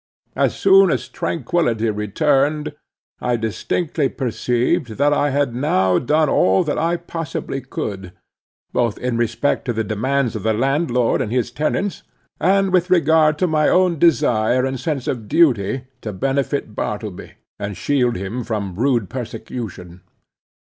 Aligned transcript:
As 0.35 0.55
soon 0.57 0.89
as 0.89 1.07
tranquility 1.07 1.91
returned 1.91 2.73
I 3.19 3.35
distinctly 3.35 4.09
perceived 4.09 4.93
that 4.97 5.13
I 5.13 5.29
had 5.29 5.53
now 5.53 5.99
done 5.99 6.27
all 6.27 6.63
that 6.63 6.79
I 6.79 6.97
possibly 6.97 7.61
could, 7.61 8.11
both 8.73 8.97
in 8.97 9.15
respect 9.15 9.65
to 9.65 9.73
the 9.73 9.83
demands 9.83 10.35
of 10.35 10.41
the 10.41 10.53
landlord 10.55 11.21
and 11.21 11.31
his 11.31 11.51
tenants, 11.51 12.01
and 12.39 12.73
with 12.73 12.89
regard 12.89 13.37
to 13.37 13.45
my 13.47 13.69
own 13.69 13.99
desire 13.99 14.65
and 14.65 14.79
sense 14.79 15.05
of 15.05 15.27
duty, 15.27 15.83
to 16.01 16.11
benefit 16.11 16.73
Bartleby, 16.73 17.33
and 17.59 17.77
shield 17.77 18.15
him 18.15 18.43
from 18.43 18.73
rude 18.73 19.07
persecution. 19.07 20.01